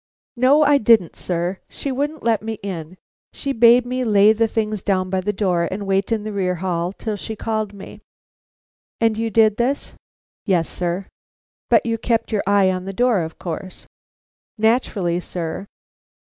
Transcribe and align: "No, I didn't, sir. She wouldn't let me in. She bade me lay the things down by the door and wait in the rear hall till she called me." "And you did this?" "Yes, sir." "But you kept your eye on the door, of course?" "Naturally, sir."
"No, 0.35 0.63
I 0.63 0.79
didn't, 0.79 1.15
sir. 1.15 1.59
She 1.69 1.91
wouldn't 1.91 2.23
let 2.23 2.41
me 2.41 2.53
in. 2.63 2.97
She 3.33 3.51
bade 3.53 3.85
me 3.85 4.03
lay 4.03 4.33
the 4.33 4.47
things 4.47 4.81
down 4.81 5.11
by 5.11 5.21
the 5.21 5.31
door 5.31 5.67
and 5.69 5.85
wait 5.85 6.11
in 6.11 6.23
the 6.23 6.31
rear 6.33 6.55
hall 6.55 6.91
till 6.91 7.15
she 7.15 7.35
called 7.35 7.71
me." 7.71 8.01
"And 8.99 9.15
you 9.15 9.29
did 9.29 9.57
this?" 9.57 9.93
"Yes, 10.43 10.67
sir." 10.67 11.05
"But 11.69 11.85
you 11.85 11.99
kept 11.99 12.31
your 12.31 12.41
eye 12.47 12.71
on 12.71 12.85
the 12.85 12.93
door, 12.93 13.21
of 13.21 13.37
course?" 13.37 13.85
"Naturally, 14.57 15.19
sir." 15.19 15.67